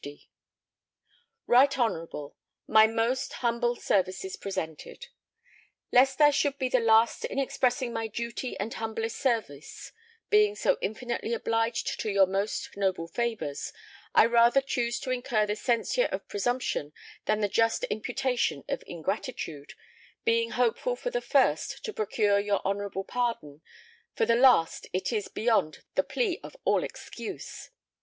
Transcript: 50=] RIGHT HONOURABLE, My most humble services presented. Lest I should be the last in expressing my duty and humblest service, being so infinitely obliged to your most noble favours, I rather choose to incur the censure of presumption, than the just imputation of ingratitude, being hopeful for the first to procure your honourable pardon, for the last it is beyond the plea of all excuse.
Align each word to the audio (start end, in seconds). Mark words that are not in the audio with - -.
50=] 0.03 0.27
RIGHT 1.45 1.77
HONOURABLE, 1.77 2.35
My 2.65 2.87
most 2.87 3.33
humble 3.33 3.75
services 3.75 4.35
presented. 4.35 5.09
Lest 5.91 6.19
I 6.19 6.31
should 6.31 6.57
be 6.57 6.69
the 6.69 6.79
last 6.79 7.23
in 7.25 7.37
expressing 7.37 7.93
my 7.93 8.07
duty 8.07 8.57
and 8.59 8.73
humblest 8.73 9.17
service, 9.17 9.91
being 10.31 10.55
so 10.55 10.79
infinitely 10.81 11.35
obliged 11.35 11.99
to 11.99 12.09
your 12.09 12.25
most 12.25 12.75
noble 12.75 13.07
favours, 13.07 13.71
I 14.15 14.25
rather 14.25 14.59
choose 14.59 14.99
to 15.01 15.11
incur 15.11 15.45
the 15.45 15.55
censure 15.55 16.07
of 16.11 16.27
presumption, 16.27 16.93
than 17.25 17.41
the 17.41 17.47
just 17.47 17.83
imputation 17.83 18.63
of 18.67 18.83
ingratitude, 18.87 19.75
being 20.25 20.49
hopeful 20.49 20.95
for 20.95 21.11
the 21.11 21.21
first 21.21 21.85
to 21.85 21.93
procure 21.93 22.39
your 22.39 22.65
honourable 22.65 23.03
pardon, 23.03 23.61
for 24.15 24.25
the 24.25 24.33
last 24.33 24.87
it 24.93 25.13
is 25.13 25.27
beyond 25.27 25.83
the 25.93 26.01
plea 26.01 26.39
of 26.41 26.57
all 26.65 26.83
excuse. 26.83 27.69